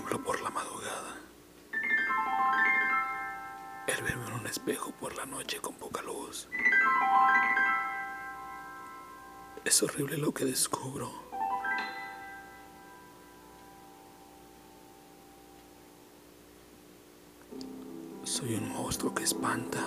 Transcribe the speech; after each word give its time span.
Tiemblo 0.00 0.24
por 0.24 0.40
la 0.40 0.48
madrugada. 0.48 1.14
El 3.86 4.02
verme 4.02 4.28
en 4.28 4.32
un 4.32 4.46
espejo 4.46 4.92
por 4.92 5.14
la 5.14 5.26
noche 5.26 5.60
con 5.60 5.74
poca 5.74 6.00
luz. 6.00 6.48
Es 9.62 9.82
horrible 9.82 10.16
lo 10.16 10.32
que 10.32 10.46
descubro. 10.46 11.12
Soy 18.24 18.54
un 18.54 18.70
monstruo 18.70 19.14
que 19.14 19.24
espanta. 19.24 19.86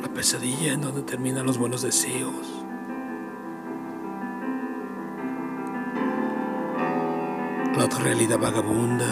La 0.00 0.08
pesadilla 0.08 0.72
en 0.72 0.80
donde 0.80 1.02
terminan 1.02 1.44
los 1.46 1.58
buenos 1.58 1.82
deseos. 1.82 2.64
La 7.76 7.84
otra 7.84 8.00
realidad 8.00 8.38
vagabunda. 8.38 9.06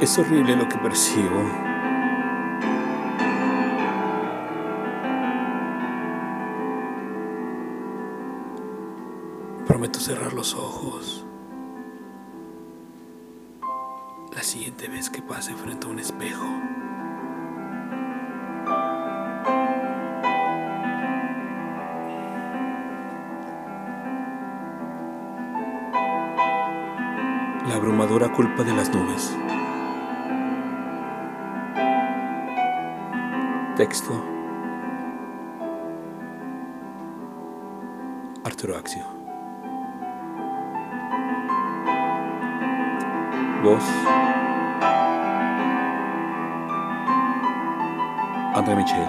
Es 0.00 0.18
horrible 0.18 0.56
lo 0.56 0.68
que 0.68 0.78
percibo. 0.78 1.44
Prometo 9.66 10.00
cerrar 10.00 10.32
los 10.32 10.54
ojos. 10.54 11.26
Siguiente 14.50 14.88
vez 14.88 15.08
que 15.08 15.22
pase 15.22 15.54
frente 15.54 15.86
a 15.86 15.90
un 15.90 16.00
espejo. 16.00 16.44
La 27.68 27.76
abrumadora 27.76 28.32
culpa 28.32 28.64
de 28.64 28.74
las 28.74 28.92
nubes. 28.92 29.36
Texto. 33.76 34.20
Arturo 38.42 38.76
Axio. 38.76 39.04
Voz. 43.62 44.39
André 48.52 48.74
Michel. 48.74 49.06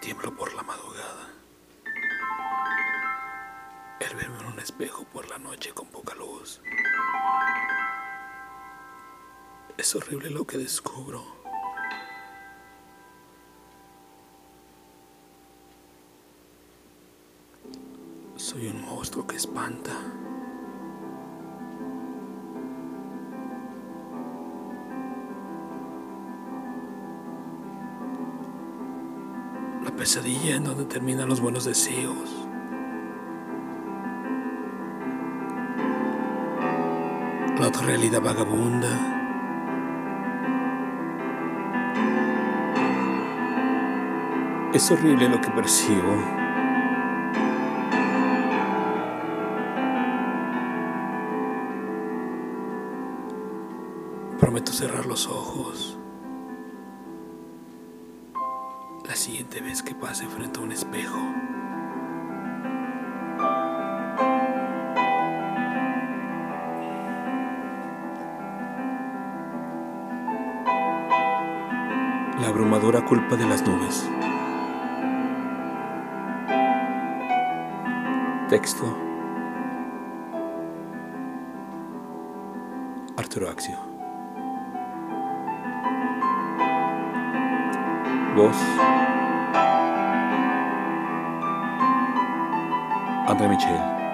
Tiemblo 0.00 0.36
por 0.36 0.52
la 0.52 0.62
madrugada. 0.62 1.30
El 4.00 4.16
verme 4.16 4.38
en 4.38 4.46
un 4.52 4.58
espejo 4.58 5.04
por 5.04 5.26
la 5.30 5.38
noche 5.38 5.72
con 5.72 5.88
poca 5.88 6.14
luz. 6.14 6.60
Es 9.78 9.96
horrible 9.96 10.28
lo 10.28 10.46
que 10.46 10.58
descubro. 10.58 11.37
Soy 18.38 18.68
un 18.68 18.82
monstruo 18.82 19.26
que 19.26 19.34
espanta. 19.34 19.90
La 29.82 29.90
pesadilla 29.90 30.54
en 30.54 30.62
donde 30.62 30.84
terminan 30.84 31.28
los 31.28 31.40
buenos 31.40 31.64
deseos. 31.64 32.46
La 37.58 37.66
otra 37.66 37.82
realidad 37.86 38.22
vagabunda. 38.22 38.88
Es 44.72 44.88
horrible 44.92 45.28
lo 45.28 45.40
que 45.40 45.50
percibo. 45.50 46.37
Prometo 54.48 54.72
cerrar 54.72 55.04
los 55.04 55.26
ojos. 55.26 55.98
La 59.06 59.14
siguiente 59.14 59.60
vez 59.60 59.82
que 59.82 59.94
pase 59.94 60.26
frente 60.26 60.58
a 60.58 60.62
un 60.62 60.72
espejo. 60.72 61.18
La 72.40 72.48
abrumadora 72.48 73.04
culpa 73.04 73.36
de 73.36 73.44
las 73.44 73.62
nubes. 73.66 74.08
Texto. 78.48 78.96
Arturo 83.18 83.50
Axio. 83.50 83.97
Voz. 88.34 88.56
André 93.26 93.48
Michel. 93.48 94.07